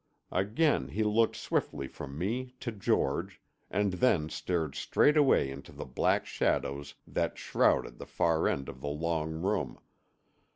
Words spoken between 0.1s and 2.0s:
Again he looked swiftly